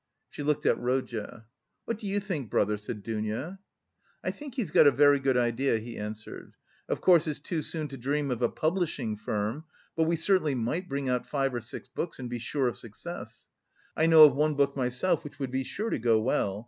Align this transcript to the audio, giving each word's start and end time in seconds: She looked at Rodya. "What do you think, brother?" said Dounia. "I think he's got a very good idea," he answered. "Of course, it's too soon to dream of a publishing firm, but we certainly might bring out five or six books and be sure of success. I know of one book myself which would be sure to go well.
She 0.31 0.41
looked 0.41 0.65
at 0.65 0.79
Rodya. 0.79 1.45
"What 1.85 1.99
do 1.99 2.07
you 2.07 2.19
think, 2.19 2.49
brother?" 2.49 2.75
said 2.75 3.03
Dounia. 3.03 3.59
"I 4.23 4.31
think 4.31 4.55
he's 4.55 4.71
got 4.71 4.87
a 4.87 4.91
very 4.91 5.19
good 5.19 5.37
idea," 5.37 5.77
he 5.77 5.95
answered. 5.95 6.53
"Of 6.89 7.01
course, 7.01 7.27
it's 7.27 7.37
too 7.39 7.61
soon 7.61 7.87
to 7.89 7.97
dream 7.97 8.31
of 8.31 8.41
a 8.41 8.49
publishing 8.49 9.15
firm, 9.15 9.65
but 9.95 10.05
we 10.05 10.15
certainly 10.15 10.55
might 10.55 10.89
bring 10.89 11.07
out 11.07 11.27
five 11.27 11.53
or 11.53 11.61
six 11.61 11.87
books 11.87 12.17
and 12.17 12.31
be 12.31 12.39
sure 12.39 12.67
of 12.67 12.79
success. 12.79 13.47
I 13.95 14.07
know 14.07 14.23
of 14.23 14.33
one 14.33 14.55
book 14.55 14.75
myself 14.75 15.23
which 15.23 15.37
would 15.37 15.51
be 15.51 15.63
sure 15.63 15.91
to 15.91 15.99
go 15.99 16.19
well. 16.19 16.59